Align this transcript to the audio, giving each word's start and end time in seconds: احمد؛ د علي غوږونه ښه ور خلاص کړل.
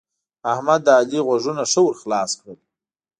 احمد؛ 0.51 0.79
د 0.85 0.87
علي 0.99 1.19
غوږونه 1.25 1.63
ښه 1.71 1.81
ور 1.83 1.95
خلاص 2.01 2.31
کړل. 2.39 2.59